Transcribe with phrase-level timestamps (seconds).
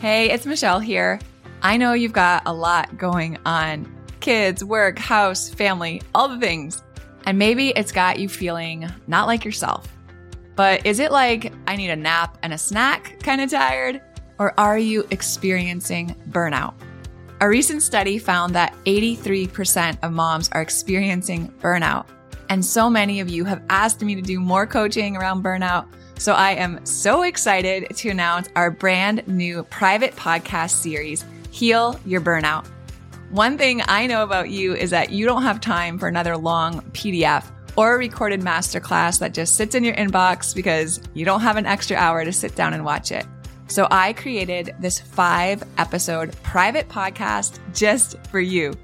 [0.00, 1.20] Hey, it's Michelle here.
[1.60, 3.86] I know you've got a lot going on
[4.20, 6.82] kids, work, house, family, all the things.
[7.26, 9.94] And maybe it's got you feeling not like yourself.
[10.56, 14.00] But is it like I need a nap and a snack kind of tired?
[14.38, 16.72] Or are you experiencing burnout?
[17.42, 22.06] A recent study found that 83% of moms are experiencing burnout.
[22.48, 25.88] And so many of you have asked me to do more coaching around burnout.
[26.20, 32.20] So I am so excited to announce our brand new private podcast series, Heal Your
[32.20, 32.66] Burnout.
[33.30, 36.82] One thing I know about you is that you don't have time for another long
[36.92, 41.56] PDF or a recorded masterclass that just sits in your inbox because you don't have
[41.56, 43.24] an extra hour to sit down and watch it.
[43.68, 48.74] So I created this five episode private podcast just for you.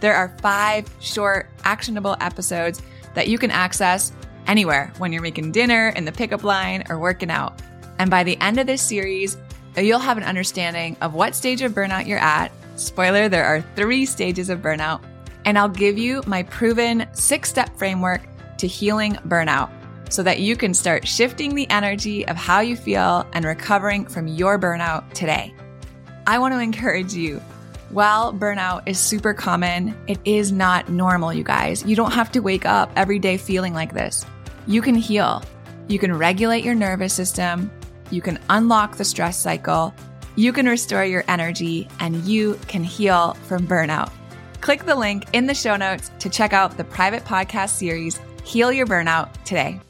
[0.00, 2.82] There are five short, actionable episodes
[3.14, 4.10] that you can access
[4.50, 7.62] anywhere when you're making dinner, in the pickup line, or working out.
[8.00, 9.38] And by the end of this series,
[9.76, 12.50] you'll have an understanding of what stage of burnout you're at.
[12.74, 15.00] Spoiler, there are three stages of burnout.
[15.44, 18.22] And I'll give you my proven six step framework
[18.58, 19.70] to healing burnout
[20.12, 24.26] so that you can start shifting the energy of how you feel and recovering from
[24.26, 25.54] your burnout today.
[26.26, 27.40] I want to encourage you.
[27.90, 31.84] While burnout is super common, it is not normal, you guys.
[31.84, 34.24] You don't have to wake up every day feeling like this.
[34.66, 35.42] You can heal.
[35.88, 37.70] You can regulate your nervous system.
[38.10, 39.94] You can unlock the stress cycle.
[40.36, 44.12] You can restore your energy and you can heal from burnout.
[44.60, 48.70] Click the link in the show notes to check out the private podcast series, Heal
[48.70, 49.80] Your Burnout, today.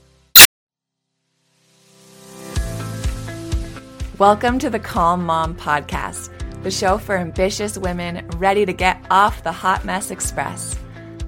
[4.19, 6.31] Welcome to the Calm Mom Podcast,
[6.63, 10.79] the show for ambitious women ready to get off the hot mess express.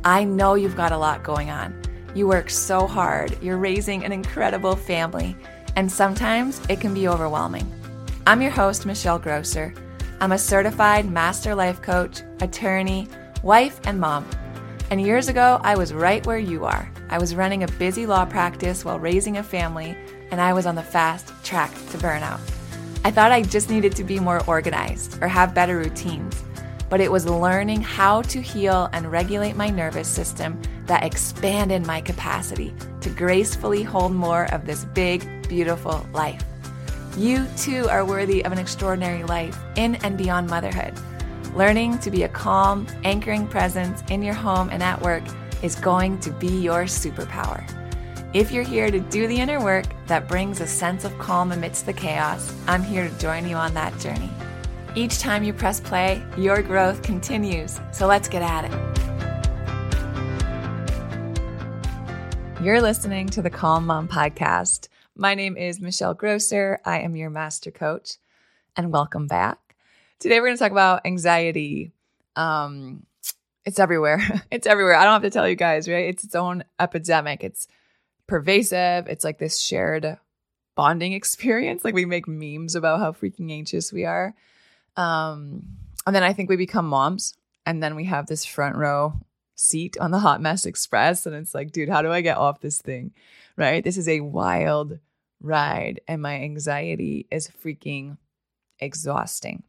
[0.04, 1.81] I know you've got a lot going on.
[2.14, 5.34] You work so hard, you're raising an incredible family,
[5.76, 7.72] and sometimes it can be overwhelming.
[8.26, 9.72] I'm your host, Michelle Grosser.
[10.20, 13.08] I'm a certified master life coach, attorney,
[13.42, 14.28] wife, and mom.
[14.90, 16.92] And years ago, I was right where you are.
[17.08, 19.96] I was running a busy law practice while raising a family,
[20.30, 22.40] and I was on the fast track to burnout.
[23.06, 26.44] I thought I just needed to be more organized or have better routines,
[26.92, 32.02] but it was learning how to heal and regulate my nervous system that expanded my
[32.02, 36.44] capacity to gracefully hold more of this big, beautiful life.
[37.16, 40.92] You too are worthy of an extraordinary life in and beyond motherhood.
[41.54, 45.22] Learning to be a calm, anchoring presence in your home and at work
[45.62, 47.64] is going to be your superpower.
[48.34, 51.86] If you're here to do the inner work that brings a sense of calm amidst
[51.86, 54.28] the chaos, I'm here to join you on that journey.
[54.94, 57.80] Each time you press play, your growth continues.
[57.92, 58.72] So let's get at it.
[62.62, 64.88] You're listening to the Calm Mom Podcast.
[65.16, 66.78] My name is Michelle Grosser.
[66.84, 68.18] I am your master coach,
[68.76, 69.76] and welcome back.
[70.18, 71.92] Today, we're going to talk about anxiety.
[72.36, 73.06] Um,
[73.64, 74.20] it's everywhere.
[74.50, 74.96] it's everywhere.
[74.96, 76.04] I don't have to tell you guys, right?
[76.04, 77.42] It's its own epidemic.
[77.42, 77.66] It's
[78.26, 79.06] pervasive.
[79.06, 80.18] It's like this shared
[80.74, 81.82] bonding experience.
[81.82, 84.34] Like we make memes about how freaking anxious we are.
[84.96, 85.62] Um,
[86.06, 89.14] and then I think we become moms, and then we have this front row
[89.54, 91.26] seat on the Hot Mess Express.
[91.26, 93.12] And it's like, dude, how do I get off this thing?
[93.56, 93.84] Right?
[93.84, 94.98] This is a wild
[95.40, 98.16] ride, and my anxiety is freaking
[98.78, 99.62] exhausting.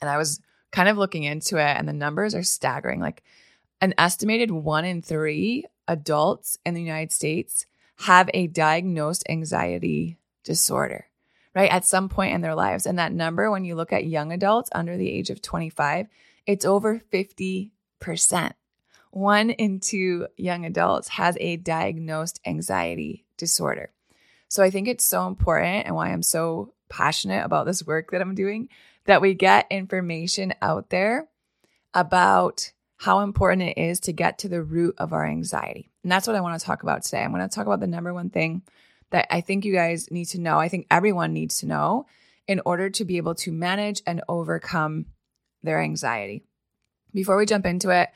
[0.00, 0.40] And I was
[0.72, 3.00] kind of looking into it, and the numbers are staggering.
[3.00, 3.22] Like
[3.80, 7.66] an estimated one in three adults in the United States
[8.00, 11.06] have a diagnosed anxiety disorder,
[11.56, 11.70] right?
[11.70, 12.84] At some point in their lives.
[12.84, 16.06] And that number, when you look at young adults under the age of 25,
[16.44, 17.70] it's over 50%.
[19.10, 23.90] One in two young adults has a diagnosed anxiety disorder.
[24.48, 28.20] So I think it's so important and why I'm so passionate about this work that
[28.20, 28.68] I'm doing
[29.06, 31.26] that we get information out there
[31.94, 35.90] about how important it is to get to the root of our anxiety.
[36.02, 37.22] And that's what I want to talk about today.
[37.22, 38.62] I'm going to talk about the number one thing
[39.10, 40.58] that I think you guys need to know.
[40.58, 42.06] I think everyone needs to know
[42.46, 45.06] in order to be able to manage and overcome
[45.62, 46.44] their anxiety.
[47.12, 48.10] Before we jump into it,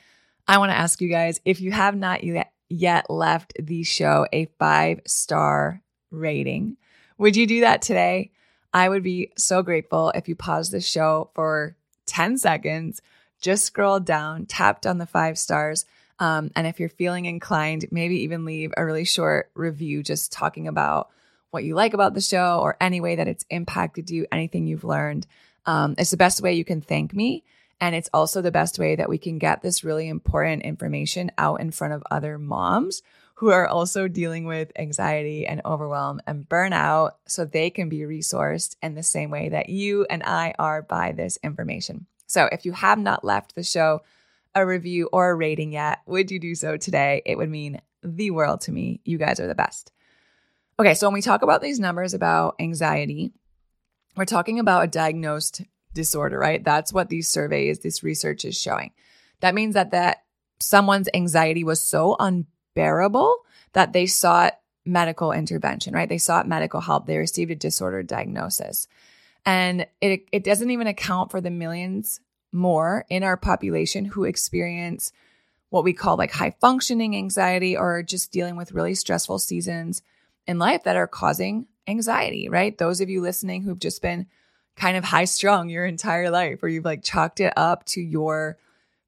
[0.47, 2.21] I want to ask you guys if you have not
[2.69, 6.77] yet left the show a five star rating,
[7.17, 8.31] would you do that today?
[8.73, 13.01] I would be so grateful if you pause the show for 10 seconds
[13.41, 15.85] just scroll down, tapped on the five stars.
[16.21, 20.67] Um, and if you're feeling inclined, maybe even leave a really short review just talking
[20.67, 21.09] about
[21.49, 24.83] what you like about the show or any way that it's impacted you, anything you've
[24.83, 25.25] learned.
[25.65, 27.43] Um, it's the best way you can thank me.
[27.81, 31.59] And it's also the best way that we can get this really important information out
[31.59, 33.01] in front of other moms
[33.33, 38.75] who are also dealing with anxiety and overwhelm and burnout so they can be resourced
[38.83, 42.05] in the same way that you and I are by this information.
[42.27, 44.03] So if you have not left the show
[44.55, 47.21] a review or a rating yet, would you do so today?
[47.25, 48.99] It would mean the world to me.
[49.03, 49.91] You guys are the best.
[50.79, 53.31] Okay, so when we talk about these numbers about anxiety,
[54.15, 55.61] we're talking about a diagnosed
[55.93, 56.63] disorder, right?
[56.63, 58.91] That's what these surveys, this research is showing.
[59.41, 60.23] That means that that
[60.59, 63.35] someone's anxiety was so unbearable
[63.73, 66.09] that they sought medical intervention, right?
[66.09, 67.05] They sought medical help.
[67.05, 68.87] They received a disorder diagnosis.
[69.45, 72.19] And it, it doesn't even account for the millions
[72.51, 75.11] more in our population who experience
[75.69, 80.01] what we call like high functioning anxiety or just dealing with really stressful seasons
[80.45, 82.77] in life that are causing anxiety, right?
[82.77, 84.27] Those of you listening who've just been
[84.75, 88.57] kind of high strung your entire life or you've like chalked it up to your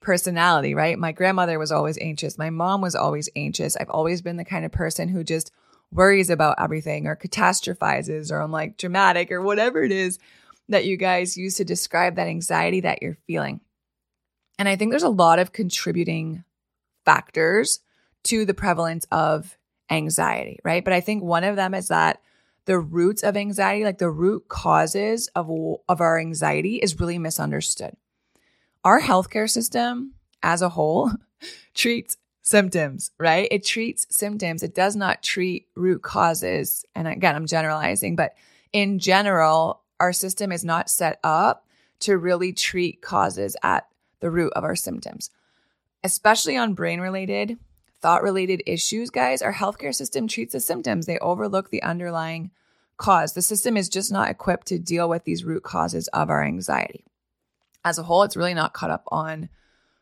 [0.01, 0.97] personality, right?
[0.99, 2.37] My grandmother was always anxious.
[2.37, 3.75] My mom was always anxious.
[3.77, 5.51] I've always been the kind of person who just
[5.91, 10.19] worries about everything or catastrophizes or I'm like dramatic or whatever it is
[10.69, 13.61] that you guys use to describe that anxiety that you're feeling.
[14.57, 16.43] And I think there's a lot of contributing
[17.05, 17.79] factors
[18.23, 19.57] to the prevalence of
[19.89, 20.83] anxiety, right?
[20.83, 22.21] But I think one of them is that
[22.65, 25.49] the roots of anxiety, like the root causes of,
[25.89, 27.95] of our anxiety, is really misunderstood.
[28.83, 31.11] Our healthcare system as a whole
[31.73, 33.47] treats symptoms, right?
[33.51, 34.63] It treats symptoms.
[34.63, 36.85] It does not treat root causes.
[36.95, 38.33] And again, I'm generalizing, but
[38.71, 41.65] in general, our system is not set up
[41.99, 43.87] to really treat causes at
[44.19, 45.29] the root of our symptoms,
[46.03, 47.57] especially on brain related
[48.01, 51.05] thought related issues, guys, our healthcare system treats the symptoms.
[51.05, 52.51] They overlook the underlying
[52.97, 53.31] cause.
[53.31, 57.05] The system is just not equipped to deal with these root causes of our anxiety.
[57.85, 59.47] As a whole, it's really not caught up on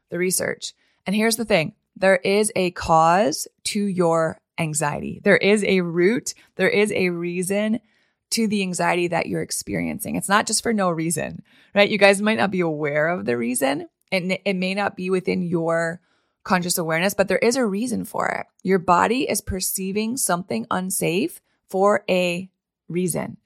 [0.09, 0.73] the research.
[1.05, 6.33] And here's the thing there is a cause to your anxiety, there is a root,
[6.55, 7.81] there is a reason
[8.31, 10.15] to the anxiety that you're experiencing.
[10.15, 11.43] It's not just for no reason,
[11.75, 11.89] right?
[11.89, 13.87] You guys might not be aware of the reason.
[14.11, 16.01] and it may not be within your
[16.43, 18.45] conscious awareness, but there is a reason for it.
[18.63, 22.49] Your body is perceiving something unsafe for a
[22.89, 23.37] reason.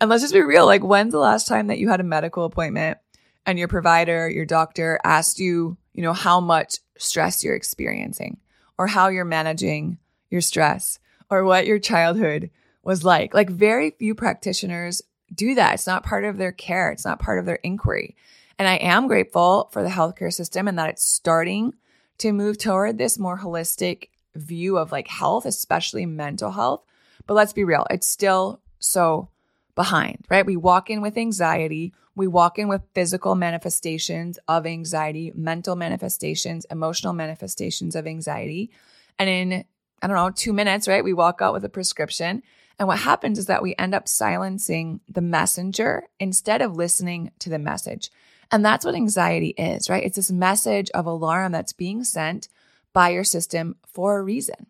[0.00, 2.44] And let's just be real like, when's the last time that you had a medical
[2.44, 2.98] appointment
[3.44, 8.38] and your provider, your doctor asked you, you know, how much stress you're experiencing
[8.76, 9.98] or how you're managing
[10.30, 11.00] your stress
[11.30, 12.50] or what your childhood
[12.82, 13.34] was like?
[13.34, 15.02] Like, very few practitioners
[15.34, 15.74] do that.
[15.74, 18.16] It's not part of their care, it's not part of their inquiry.
[18.58, 21.74] And I am grateful for the healthcare system and that it's starting
[22.18, 26.82] to move toward this more holistic view of like health, especially mental health.
[27.26, 29.28] But let's be real, it's still so
[29.74, 30.46] behind, right?
[30.46, 36.66] We walk in with anxiety, we walk in with physical manifestations of anxiety, mental manifestations,
[36.68, 38.72] emotional manifestations of anxiety.
[39.20, 39.64] And in,
[40.02, 41.04] I don't know, two minutes, right?
[41.04, 42.42] We walk out with a prescription.
[42.78, 47.50] And what happens is that we end up silencing the messenger instead of listening to
[47.50, 48.10] the message.
[48.50, 50.04] And that's what anxiety is, right?
[50.04, 52.48] It's this message of alarm that's being sent
[52.92, 54.66] by your system for a reason.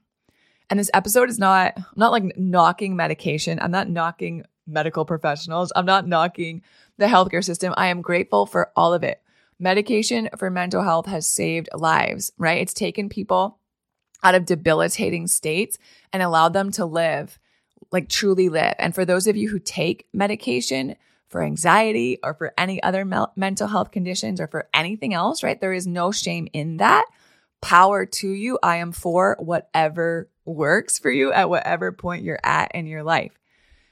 [0.70, 3.58] And this episode is not I'm not like knocking medication.
[3.60, 5.72] I'm not knocking medical professionals.
[5.74, 6.62] I'm not knocking
[6.98, 7.72] the healthcare system.
[7.76, 9.22] I am grateful for all of it.
[9.58, 12.60] Medication for mental health has saved lives, right?
[12.60, 13.58] It's taken people
[14.22, 15.78] out of debilitating states
[16.12, 17.38] and allowed them to live,
[17.92, 18.74] like truly live.
[18.78, 20.96] And for those of you who take medication,
[21.28, 25.60] for anxiety or for any other me- mental health conditions or for anything else, right?
[25.60, 27.04] There is no shame in that.
[27.60, 28.58] Power to you.
[28.62, 33.32] I am for whatever works for you at whatever point you're at in your life.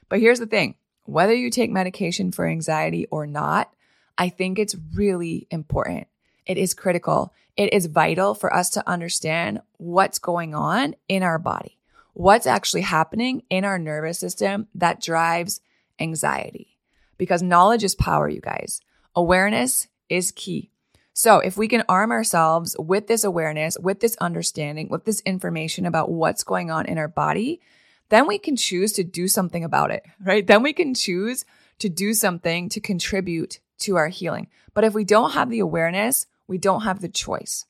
[0.09, 3.71] But here's the thing whether you take medication for anxiety or not,
[4.17, 6.07] I think it's really important.
[6.45, 7.33] It is critical.
[7.55, 11.76] It is vital for us to understand what's going on in our body,
[12.17, 15.61] what's actually happening in our nervous system that drives
[15.99, 16.79] anxiety
[17.19, 18.81] because knowledge is power, you guys.
[19.15, 20.71] Awareness is key.
[21.13, 25.85] So, if we can arm ourselves with this awareness, with this understanding, with this information
[25.85, 27.61] about what's going on in our body,
[28.09, 30.45] then we can choose to do something about it, right?
[30.45, 31.45] Then we can choose
[31.79, 34.47] to do something to contribute to our healing.
[34.73, 37.65] But if we don't have the awareness, we don't have the choice.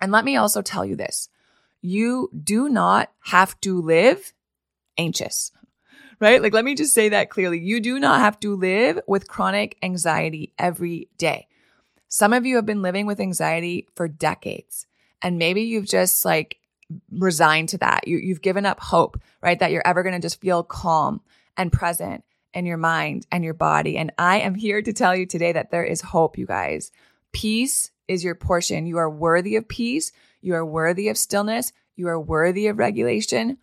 [0.00, 1.28] And let me also tell you this
[1.82, 4.32] you do not have to live
[4.96, 5.52] anxious
[6.22, 6.40] right?
[6.40, 7.58] Like, let me just say that clearly.
[7.58, 11.48] You do not have to live with chronic anxiety every day.
[12.06, 14.86] Some of you have been living with anxiety for decades,
[15.20, 16.58] and maybe you've just like
[17.10, 18.06] resigned to that.
[18.06, 19.58] You, you've given up hope, right?
[19.58, 21.22] That you're ever going to just feel calm
[21.56, 22.22] and present
[22.54, 23.96] in your mind and your body.
[23.96, 26.92] And I am here to tell you today that there is hope, you guys.
[27.32, 28.86] Peace is your portion.
[28.86, 30.12] You are worthy of peace.
[30.42, 31.72] You are worthy of stillness.
[31.96, 33.58] You are worthy of regulation,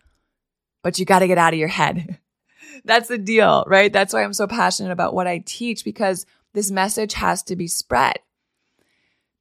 [0.82, 2.18] but you got to get out of your head.
[2.84, 3.92] That's the deal, right?
[3.92, 7.66] That's why I'm so passionate about what I teach because this message has to be
[7.66, 8.18] spread.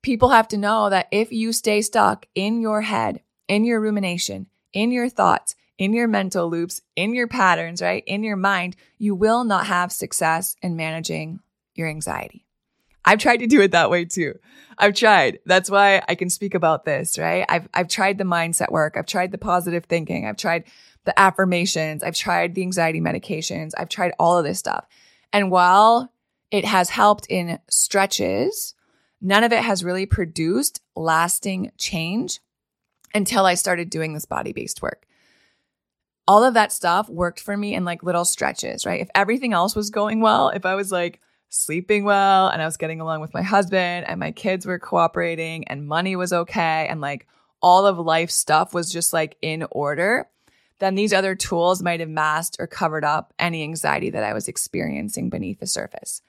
[0.03, 4.47] People have to know that if you stay stuck in your head, in your rumination,
[4.73, 8.03] in your thoughts, in your mental loops, in your patterns, right?
[8.05, 11.39] In your mind, you will not have success in managing
[11.73, 12.45] your anxiety.
[13.05, 14.35] I've tried to do it that way too.
[14.77, 15.39] I've tried.
[15.45, 17.45] That's why I can speak about this, right?
[17.49, 18.95] I've, I've tried the mindset work.
[18.97, 20.25] I've tried the positive thinking.
[20.25, 20.65] I've tried
[21.05, 22.03] the affirmations.
[22.03, 23.71] I've tried the anxiety medications.
[23.77, 24.85] I've tried all of this stuff.
[25.33, 26.11] And while
[26.51, 28.73] it has helped in stretches,
[29.21, 32.39] none of it has really produced lasting change
[33.13, 35.05] until I started doing this body based work.
[36.27, 39.01] All of that stuff worked for me in like little stretches, right?
[39.01, 42.77] If everything else was going well, if I was like, sleeping well and I was
[42.77, 47.01] getting along with my husband and my kids were cooperating and money was okay and
[47.01, 47.27] like
[47.61, 50.29] all of life stuff was just like in order,
[50.79, 54.47] then these other tools might have masked or covered up any anxiety that I was
[54.47, 56.21] experiencing beneath the surface.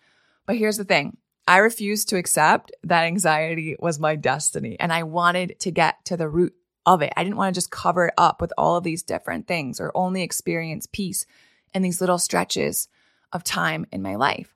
[0.46, 1.18] But here's the thing.
[1.46, 6.16] I refused to accept that anxiety was my destiny and I wanted to get to
[6.16, 6.54] the root
[6.86, 7.12] of it.
[7.16, 9.92] I didn't want to just cover it up with all of these different things or
[9.94, 11.26] only experience peace
[11.74, 12.88] in these little stretches
[13.32, 14.54] of time in my life.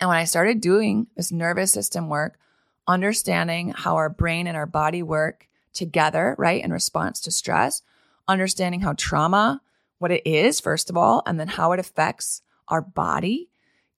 [0.00, 2.38] And when I started doing this nervous system work,
[2.86, 7.82] understanding how our brain and our body work together, right, in response to stress,
[8.26, 9.60] understanding how trauma,
[9.98, 13.48] what it is, first of all, and then how it affects our body,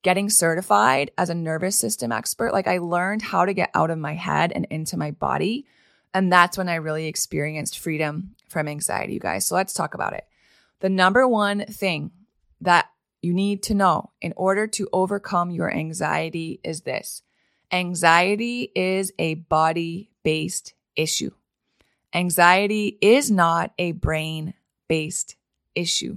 [0.03, 3.99] getting certified as a nervous system expert, like I learned how to get out of
[3.99, 5.67] my head and into my body.
[6.15, 9.47] And that's when I really experienced freedom from anxiety, you guys.
[9.47, 10.25] So let's talk about it.
[10.81, 12.11] The number one thing
[12.63, 12.87] that
[13.23, 17.23] you need to know in order to overcome your anxiety is this
[17.73, 21.31] anxiety is a body based issue.
[22.13, 24.55] Anxiety is not a brain
[24.89, 25.37] based
[25.75, 26.17] issue.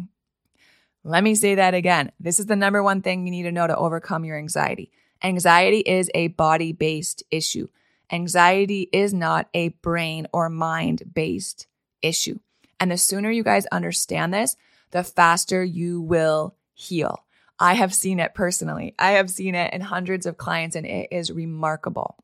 [1.04, 2.12] Let me say that again.
[2.20, 4.92] This is the number one thing you need to know to overcome your anxiety.
[5.22, 7.68] Anxiety is a body based issue.
[8.12, 11.68] Anxiety is not a brain or mind based
[12.02, 12.40] issue.
[12.80, 14.56] And the sooner you guys understand this,
[14.92, 17.26] the faster you will heal.
[17.60, 18.96] I have seen it personally.
[18.98, 22.18] I have seen it in hundreds of clients, and it is remarkable.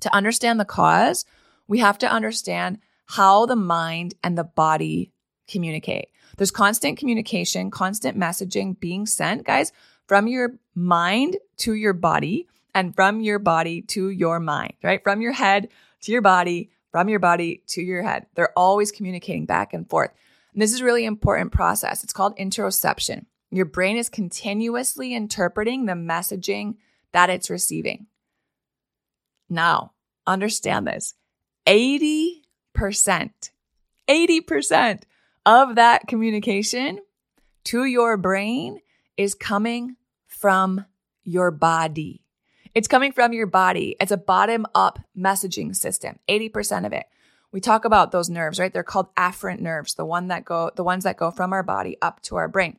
[0.00, 1.24] To understand the cause,
[1.68, 5.12] we have to understand how the mind and the body
[5.48, 6.08] communicate.
[6.36, 9.72] There's constant communication, constant messaging being sent, guys,
[10.06, 15.02] from your mind to your body and from your body to your mind, right?
[15.02, 15.68] From your head
[16.02, 18.26] to your body, from your body to your head.
[18.34, 20.10] They're always communicating back and forth.
[20.52, 22.04] And this is really important process.
[22.04, 23.26] It's called interoception.
[23.50, 26.76] Your brain is continuously interpreting the messaging
[27.12, 28.06] that it's receiving.
[29.48, 29.92] Now,
[30.26, 31.14] understand this
[31.66, 32.42] 80%,
[34.08, 35.02] 80%
[35.44, 37.00] of that communication
[37.64, 38.80] to your brain
[39.16, 40.84] is coming from
[41.22, 42.22] your body.
[42.74, 43.96] It's coming from your body.
[44.00, 47.06] It's a bottom up messaging system, 80% of it.
[47.52, 48.72] We talk about those nerves, right?
[48.72, 51.96] They're called afferent nerves, the one that go, the ones that go from our body
[52.02, 52.78] up to our brain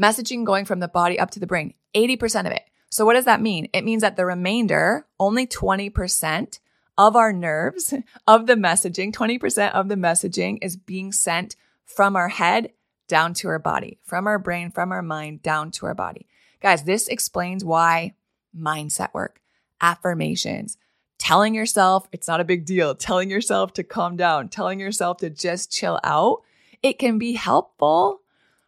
[0.00, 2.64] messaging going from the body up to the brain, 80% of it.
[2.90, 3.68] So what does that mean?
[3.72, 6.60] It means that the remainder, only 20%
[6.98, 7.92] of our nerves,
[8.26, 12.72] of the messaging, 20% of the messaging is being sent from our head
[13.08, 16.26] down to our body, from our brain, from our mind down to our body.
[16.60, 18.14] Guys, this explains why
[18.56, 19.40] mindset work,
[19.80, 20.76] affirmations,
[21.18, 25.30] telling yourself it's not a big deal, telling yourself to calm down, telling yourself to
[25.30, 26.42] just chill out,
[26.82, 28.22] it can be helpful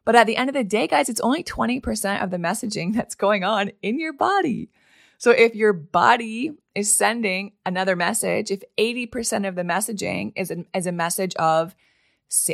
[0.08, 3.14] but at the end of the day, guys, it's only 20% of the messaging that's
[3.14, 4.70] going on in your body.
[5.18, 10.64] So if your body is sending another message, if 80% of the messaging is a,
[10.74, 11.74] is a message of,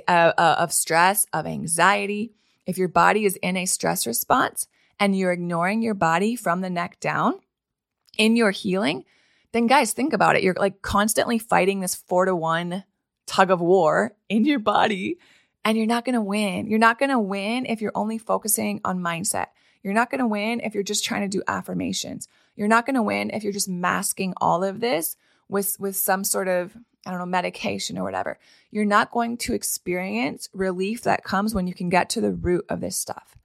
[0.08, 2.32] uh, uh, of stress, of anxiety,
[2.66, 4.66] if your body is in a stress response
[4.99, 7.38] and you're ignoring your body from the neck down
[8.18, 9.04] in your healing,
[9.52, 10.42] then guys, think about it.
[10.42, 12.82] You're like constantly fighting this four to one
[13.26, 15.18] tug of war in your body
[15.64, 16.66] and you're not going to win.
[16.66, 19.47] You're not going to win if you're only focusing on mindset.
[19.83, 22.28] You're not going to win if you're just trying to do affirmations.
[22.56, 25.16] You're not going to win if you're just masking all of this
[25.49, 28.38] with with some sort of I don't know medication or whatever.
[28.71, 32.64] You're not going to experience relief that comes when you can get to the root
[32.68, 33.37] of this stuff.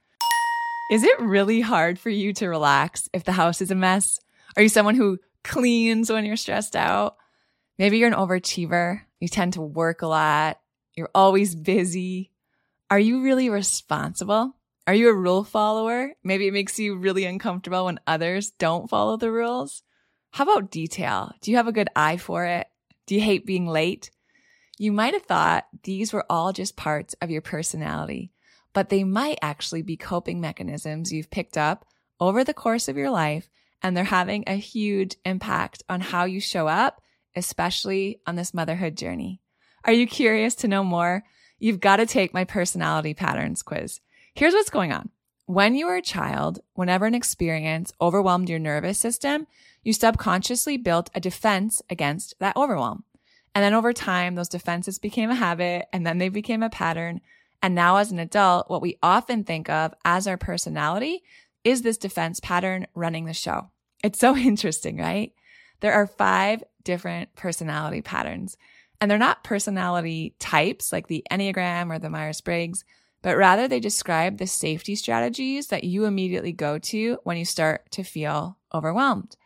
[0.90, 4.18] Is it really hard for you to relax if the house is a mess?
[4.56, 7.16] Are you someone who cleans when you're stressed out?
[7.78, 9.02] Maybe you're an overachiever.
[9.20, 10.58] You tend to work a lot
[11.00, 12.30] you're always busy.
[12.90, 14.54] Are you really responsible?
[14.86, 16.12] Are you a rule follower?
[16.22, 19.82] Maybe it makes you really uncomfortable when others don't follow the rules.
[20.30, 21.32] How about detail?
[21.40, 22.66] Do you have a good eye for it?
[23.06, 24.10] Do you hate being late?
[24.78, 28.30] You might have thought these were all just parts of your personality,
[28.74, 31.86] but they might actually be coping mechanisms you've picked up
[32.20, 33.48] over the course of your life,
[33.82, 37.00] and they're having a huge impact on how you show up,
[37.34, 39.40] especially on this motherhood journey.
[39.84, 41.24] Are you curious to know more?
[41.58, 44.00] You've got to take my personality patterns quiz.
[44.34, 45.10] Here's what's going on.
[45.46, 49.46] When you were a child, whenever an experience overwhelmed your nervous system,
[49.82, 53.04] you subconsciously built a defense against that overwhelm.
[53.54, 57.20] And then over time, those defenses became a habit and then they became a pattern.
[57.62, 61.22] And now as an adult, what we often think of as our personality
[61.64, 63.70] is this defense pattern running the show.
[64.04, 65.32] It's so interesting, right?
[65.80, 68.56] There are five different personality patterns
[69.00, 72.84] and they're not personality types like the Enneagram or the Myers Briggs,
[73.22, 77.90] but rather they describe the safety strategies that you immediately go to when you start
[77.92, 79.36] to feel overwhelmed.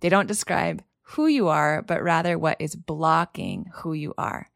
[0.00, 4.50] They don't describe who you are, but rather what is blocking who you are.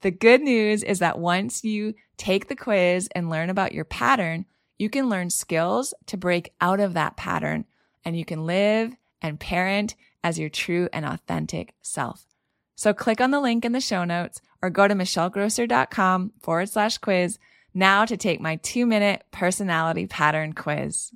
[0.00, 4.46] The good news is that once you take the quiz and learn about your pattern,
[4.78, 7.66] you can learn skills to break out of that pattern
[8.04, 9.94] and you can live and parent
[10.24, 12.31] as your true and authentic self.
[12.74, 16.98] So click on the link in the show notes or go to michellegrosser.com forward slash
[16.98, 17.38] quiz
[17.74, 21.12] now to take my two minute personality pattern quiz.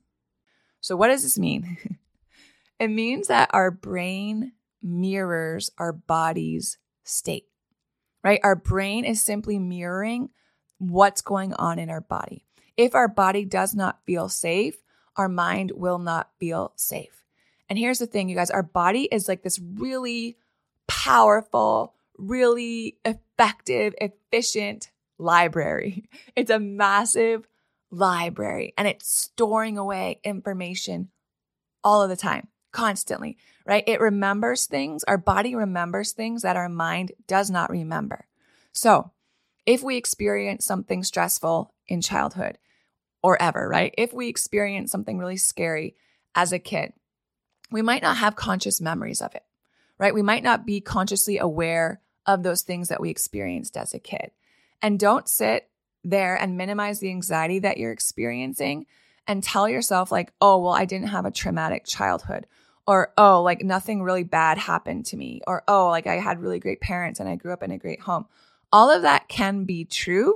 [0.81, 1.99] So what does this mean?
[2.79, 7.47] it means that our brain mirrors our body's state,
[8.23, 8.41] right?
[8.43, 10.31] Our brain is simply mirroring
[10.79, 12.45] what's going on in our body.
[12.77, 14.77] If our body does not feel safe,
[15.17, 17.25] our mind will not feel safe.
[17.69, 20.37] And here's the thing, you guys, our body is like this really
[20.89, 26.09] powerful, really effective, efficient library.
[26.37, 27.49] It's a massive
[27.91, 31.09] library and it's storing away information
[31.83, 33.85] all of the time constantly, right?
[33.87, 35.03] It remembers things.
[35.05, 38.27] Our body remembers things that our mind does not remember.
[38.73, 39.13] So
[39.65, 42.59] if we experience something stressful in childhood
[43.23, 43.95] or ever, right?
[43.97, 45.97] If we experience something really scary
[46.35, 46.93] as a kid,
[47.71, 49.43] we might not have conscious memories of it,
[49.99, 50.15] right?
[50.15, 54.31] We might not be consciously aware of those things that we experienced as a kid.
[54.83, 55.69] And don't sit
[56.05, 58.87] there and minimize the anxiety that you're experiencing
[59.27, 62.47] and tell yourself, like, oh, well, I didn't have a traumatic childhood
[62.87, 66.59] or oh like nothing really bad happened to me or oh like i had really
[66.59, 68.27] great parents and i grew up in a great home
[68.73, 70.35] all of that can be true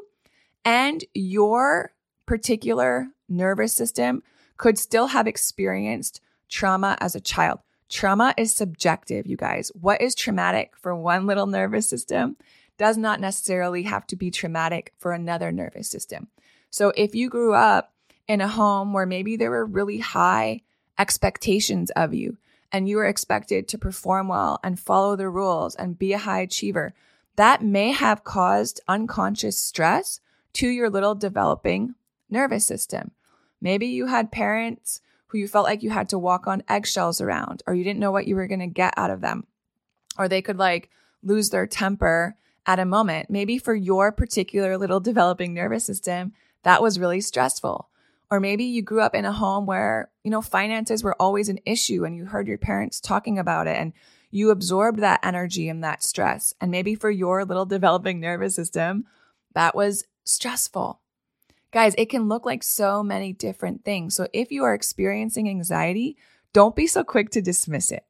[0.65, 1.93] and your
[2.27, 4.23] particular nervous system
[4.57, 10.15] could still have experienced trauma as a child trauma is subjective you guys what is
[10.15, 12.37] traumatic for one little nervous system
[12.79, 16.29] does not necessarily have to be traumatic for another nervous system
[16.71, 17.93] so if you grew up
[18.29, 20.63] in a home where maybe there were really high
[20.99, 22.37] expectations of you
[22.71, 26.43] and you were expected to perform well and follow the rules and be a high
[26.43, 26.95] achiever,
[27.35, 30.21] that may have caused unconscious stress
[30.53, 31.95] to your little developing
[32.29, 33.11] nervous system.
[33.61, 35.01] Maybe you had parents
[35.31, 38.11] who you felt like you had to walk on eggshells around, or you didn't know
[38.11, 39.47] what you were going to get out of them,
[40.19, 40.91] or they could like
[41.23, 43.31] lose their temper at a moment.
[43.31, 46.33] Maybe for your particular little developing nervous system,
[46.65, 47.89] that was really stressful.
[48.31, 51.59] Or maybe you grew up in a home where, you know, finances were always an
[51.65, 53.93] issue and you heard your parents talking about it and
[54.31, 56.55] you absorbed that energy and that stress.
[56.61, 59.05] And maybe for your little developing nervous system,
[59.55, 61.01] that was stressful.
[61.73, 64.15] Guys, it can look like so many different things.
[64.17, 66.17] So if you are experiencing anxiety,
[66.53, 68.05] don't be so quick to dismiss it,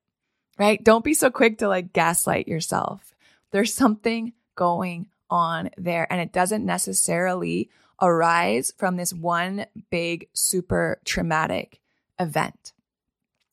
[0.58, 0.82] right?
[0.82, 3.14] Don't be so quick to like gaslight yourself.
[3.50, 7.68] There's something going on there, and it doesn't necessarily
[8.00, 11.80] arise from this one big, super traumatic
[12.18, 12.72] event.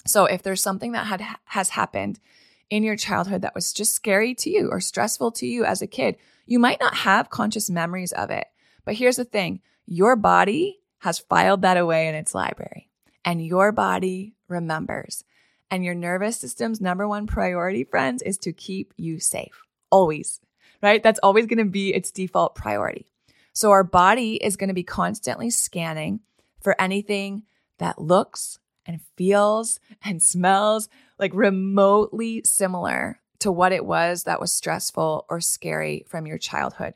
[0.06, 2.20] So if there's something that had has happened
[2.70, 5.88] in your childhood that was just scary to you or stressful to you as a
[5.88, 8.48] kid, you might not have conscious memories of it.
[8.86, 12.90] But here's the thing, your body has filed that away in its library
[13.24, 15.24] and your body remembers.
[15.70, 19.64] And your nervous system's number one priority, friends, is to keep you safe.
[19.90, 20.40] Always,
[20.82, 21.04] right?
[21.04, 23.06] That's always going to be its default priority.
[23.54, 26.22] So our body is going to be constantly scanning
[26.62, 27.44] for anything
[27.80, 30.88] that looks and feels and smells
[31.20, 36.94] like remotely similar to what it was that was stressful or scary from your childhood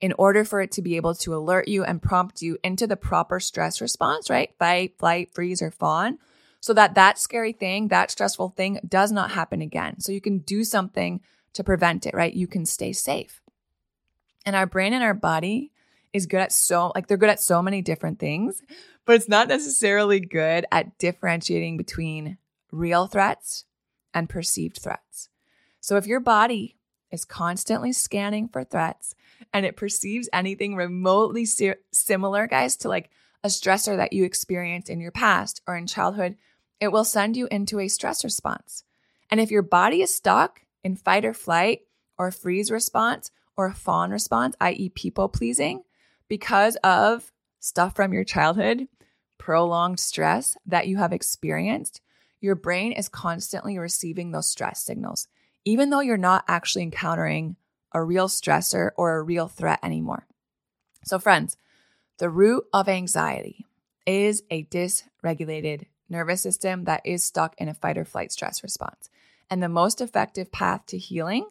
[0.00, 2.96] in order for it to be able to alert you and prompt you into the
[2.96, 4.54] proper stress response, right?
[4.58, 6.18] Fight, flight, freeze, or fawn,
[6.60, 10.00] so that that scary thing, that stressful thing does not happen again.
[10.00, 11.20] So you can do something
[11.52, 12.32] to prevent it, right?
[12.32, 13.40] You can stay safe.
[14.44, 15.72] And our brain and our body
[16.12, 18.62] is good at so like they're good at so many different things,
[19.04, 22.38] but it's not necessarily good at differentiating between
[22.72, 23.64] real threats
[24.14, 25.28] and perceived threats.
[25.80, 26.77] So if your body
[27.10, 29.14] is constantly scanning for threats
[29.52, 33.10] and it perceives anything remotely si- similar, guys, to like
[33.44, 36.36] a stressor that you experienced in your past or in childhood,
[36.80, 38.84] it will send you into a stress response.
[39.30, 41.82] And if your body is stuck in fight or flight
[42.16, 45.82] or freeze response or fawn response, i.e., people pleasing,
[46.28, 48.88] because of stuff from your childhood,
[49.38, 52.00] prolonged stress that you have experienced,
[52.40, 55.28] your brain is constantly receiving those stress signals,
[55.68, 57.54] even though you're not actually encountering
[57.92, 60.26] a real stressor or a real threat anymore.
[61.04, 61.58] So, friends,
[62.16, 63.66] the root of anxiety
[64.06, 69.10] is a dysregulated nervous system that is stuck in a fight or flight stress response.
[69.50, 71.46] And the most effective path to healing,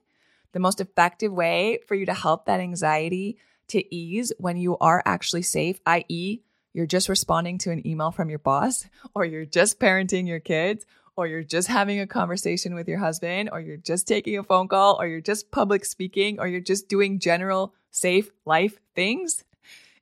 [0.51, 5.03] the most effective way for you to help that anxiety to ease when you are
[5.05, 6.41] actually safe, i.e.,
[6.73, 10.87] you're just responding to an email from your boss, or you're just parenting your kids,
[11.17, 14.67] or you're just having a conversation with your husband, or you're just taking a phone
[14.67, 19.43] call, or you're just public speaking, or you're just doing general safe life things,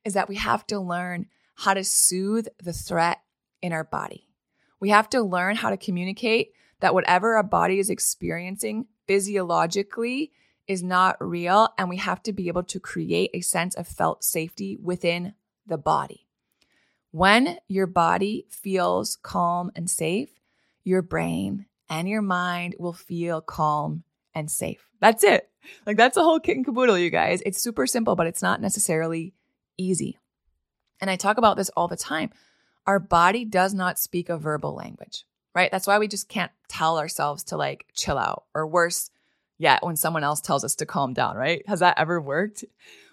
[0.04, 3.22] is that we have to learn how to soothe the threat
[3.62, 4.28] in our body.
[4.82, 6.52] We have to learn how to communicate
[6.82, 10.34] that whatever our body is experiencing physiologically
[10.68, 14.24] is not real, and we have to be able to create a sense of felt
[14.24, 15.34] safety within
[15.66, 16.28] the body.
[17.12, 20.42] When your body feels calm and safe,
[20.86, 24.88] your brain and your mind will feel calm and safe.
[25.02, 25.50] That's it.
[25.86, 27.42] Like, that's the whole kit and caboodle, you guys.
[27.46, 29.34] It's super simple, but it's not necessarily
[29.78, 30.18] easy.
[31.02, 32.30] And I talk about this all the time.
[32.88, 35.72] Our body does not speak a verbal language, right?
[35.72, 39.10] That's why we just can't tell ourselves to like chill out or worse
[39.58, 41.68] yet when someone else tells us to calm down, right?
[41.68, 42.64] Has that ever worked?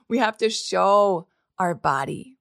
[0.08, 1.26] We have to show
[1.58, 2.36] our body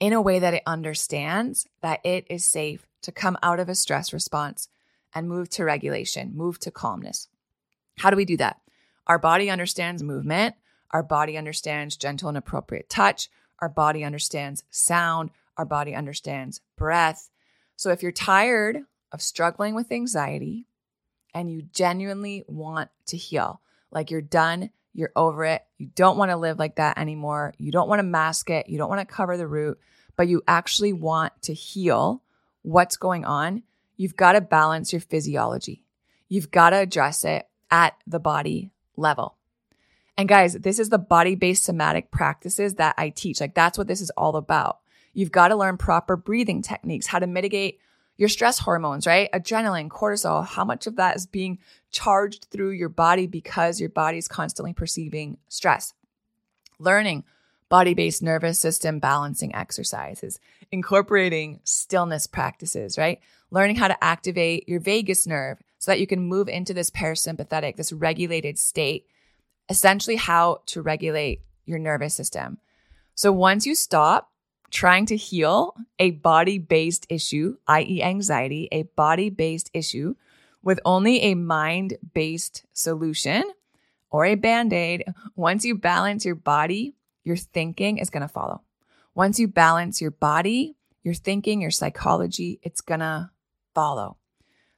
[0.00, 3.74] in a way that it understands that it is safe to come out of a
[3.74, 4.68] stress response
[5.14, 7.28] and move to regulation, move to calmness.
[7.98, 8.60] How do we do that?
[9.06, 10.54] Our body understands movement.
[10.90, 13.28] Our body understands gentle and appropriate touch.
[13.60, 15.30] Our body understands sound.
[15.56, 17.28] Our body understands breath.
[17.76, 20.66] So if you're tired of struggling with anxiety
[21.34, 23.60] and you genuinely want to heal,
[23.90, 27.72] like you're done, you're over it, you don't want to live like that anymore, you
[27.72, 29.78] don't want to mask it, you don't want to cover the root,
[30.16, 32.22] but you actually want to heal
[32.62, 33.62] what's going on,
[33.96, 35.84] you've got to balance your physiology.
[36.28, 39.36] You've got to address it at the body level.
[40.16, 43.40] And guys, this is the body based somatic practices that I teach.
[43.40, 44.80] Like, that's what this is all about.
[45.12, 47.80] You've got to learn proper breathing techniques, how to mitigate
[48.16, 49.32] your stress hormones, right?
[49.32, 51.58] Adrenaline, cortisol, how much of that is being
[51.90, 55.94] charged through your body because your body's constantly perceiving stress.
[56.78, 57.24] Learning
[57.70, 60.38] body based nervous system balancing exercises,
[60.70, 63.20] incorporating stillness practices, right?
[63.50, 67.76] Learning how to activate your vagus nerve so that you can move into this parasympathetic,
[67.76, 69.06] this regulated state
[69.70, 72.58] essentially how to regulate your nervous system.
[73.14, 74.30] So once you stop
[74.70, 80.14] trying to heal a body based issue, i.e., anxiety, a body based issue
[80.62, 83.44] with only a mind based solution
[84.10, 85.04] or a band aid,
[85.36, 88.62] once you balance your body, your thinking is going to follow.
[89.14, 93.30] Once you balance your body, your thinking, your psychology, it's going to
[93.74, 94.16] follow.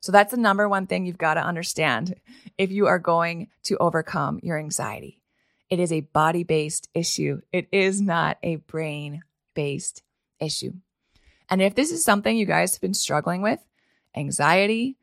[0.01, 2.17] So that's the number one thing you've got to understand
[2.59, 5.21] if you are going to overcome your anxiety.
[5.71, 9.23] It is a body based issue, it is not a brain
[9.55, 10.03] based
[10.41, 10.73] issue.
[11.49, 13.61] And if this is something you guys have been struggling with,
[14.17, 14.97] anxiety,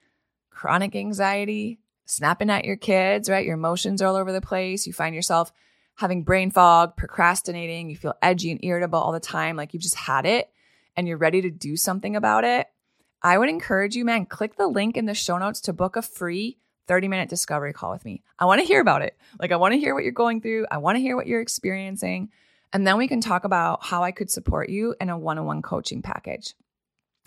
[0.49, 3.45] chronic anxiety, snapping at your kids, right?
[3.45, 4.85] Your emotions are all over the place.
[4.85, 5.51] You find yourself
[5.99, 9.95] having brain fog, procrastinating, you feel edgy and irritable all the time, like you've just
[9.95, 10.49] had it
[10.95, 12.67] and you're ready to do something about it.
[13.21, 16.01] I would encourage you, man, click the link in the show notes to book a
[16.01, 16.57] free
[16.87, 18.23] 30 minute discovery call with me.
[18.39, 19.17] I want to hear about it.
[19.41, 20.67] Like, I want to hear what you're going through.
[20.71, 22.29] I want to hear what you're experiencing.
[22.71, 25.45] And then we can talk about how I could support you in a one on
[25.45, 26.55] one coaching package.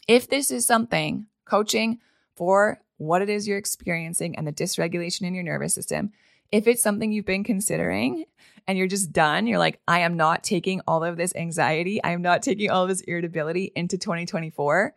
[0.08, 1.98] If this is something, coaching
[2.36, 6.12] for what it is you're experiencing and the dysregulation in your nervous system,
[6.52, 8.26] if it's something you've been considering
[8.68, 12.12] and you're just done, you're like, I am not taking all of this anxiety, I
[12.12, 14.94] am not taking all of this irritability into 2024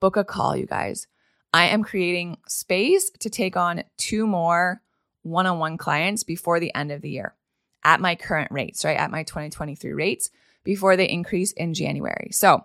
[0.00, 1.06] book a call, you guys.
[1.52, 4.82] I am creating space to take on two more
[5.22, 7.34] one on one clients before the end of the year
[7.84, 8.96] at my current rates, right?
[8.96, 10.30] At my 2023 rates
[10.64, 12.30] before they increase in January.
[12.32, 12.64] So,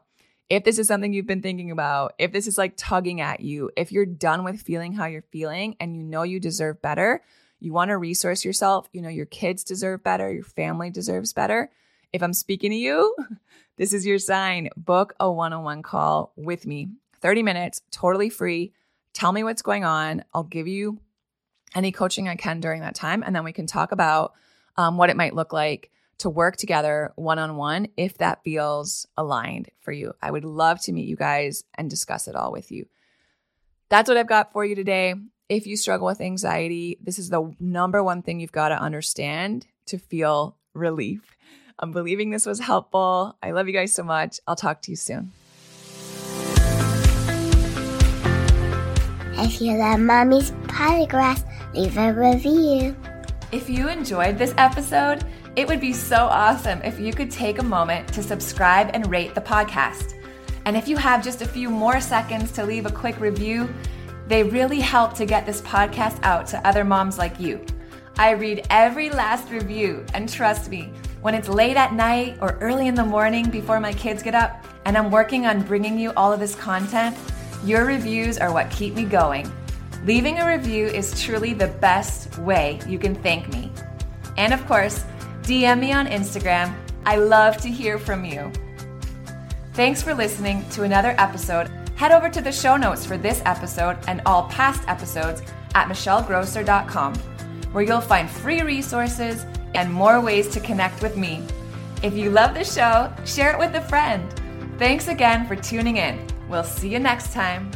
[0.50, 3.72] if this is something you've been thinking about, if this is like tugging at you,
[3.78, 7.22] if you're done with feeling how you're feeling and you know you deserve better,
[7.62, 11.70] you want to resource yourself, you know your kids deserve better, your family deserves better.
[12.12, 13.16] If I'm speaking to you,
[13.78, 14.70] this is your sign.
[14.76, 16.90] Book a one on one call with me
[17.22, 18.74] 30 minutes, totally free.
[19.14, 20.24] Tell me what's going on.
[20.34, 21.00] I'll give you
[21.76, 23.24] any coaching I can during that time.
[23.24, 24.34] And then we can talk about
[24.76, 29.08] um, what it might look like to work together one on one if that feels
[29.18, 30.14] aligned for you.
[30.22, 32.88] I would love to meet you guys and discuss it all with you.
[33.90, 35.16] That's what I've got for you today.
[35.52, 39.68] If you struggle with anxiety, this is the number one thing you've got to understand
[39.88, 41.36] to feel relief.
[41.78, 43.38] I'm believing this was helpful.
[43.44, 44.40] I love you guys so much.
[44.48, 45.34] I'll talk to you soon.
[49.44, 52.96] If you love Mommy's Polygraphs, leave a review.
[53.52, 55.26] If you enjoyed this episode,
[55.58, 59.36] it would be so awesome if you could take a moment to subscribe and rate
[59.36, 60.14] the podcast.
[60.64, 63.68] And if you have just a few more seconds to leave a quick review,
[64.32, 67.66] they really help to get this podcast out to other moms like you.
[68.18, 72.88] I read every last review, and trust me, when it's late at night or early
[72.88, 76.32] in the morning before my kids get up, and I'm working on bringing you all
[76.32, 77.18] of this content,
[77.64, 79.52] your reviews are what keep me going.
[80.06, 83.72] Leaving a review is truly the best way you can thank me.
[84.38, 85.04] And of course,
[85.44, 86.76] DM me on Instagram.
[87.06, 88.52] I love to hear from you.
[89.74, 91.81] Thanks for listening to another episode.
[92.02, 95.44] Head over to the show notes for this episode and all past episodes
[95.76, 97.14] at michellegrosser.com,
[97.74, 101.44] where you'll find free resources and more ways to connect with me.
[102.02, 104.28] If you love the show, share it with a friend.
[104.80, 106.26] Thanks again for tuning in.
[106.50, 107.70] We'll see you next time.